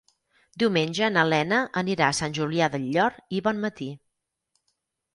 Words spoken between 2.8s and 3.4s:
Llor